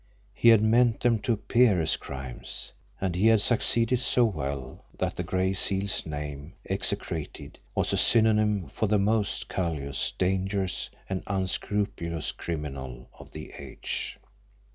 He 0.33 0.49
had 0.49 0.63
meant 0.63 1.01
them 1.01 1.19
to 1.19 1.33
appear 1.33 1.79
as 1.79 1.95
crimes 1.95 2.71
and 2.99 3.13
he 3.13 3.27
had 3.27 3.39
succeeded 3.39 3.99
so 3.99 4.25
well 4.25 4.83
that 4.97 5.15
the 5.15 5.21
Gray 5.21 5.53
Seal's 5.53 6.07
name, 6.07 6.53
execrated, 6.67 7.59
was 7.75 7.93
a 7.93 7.97
synonym 7.97 8.67
for 8.67 8.87
the 8.87 8.97
most 8.97 9.47
callous, 9.47 10.11
dangerous, 10.17 10.89
and 11.07 11.21
unscrupulous 11.27 12.31
criminal 12.31 13.11
of 13.19 13.29
the 13.31 13.51
age! 13.59 14.17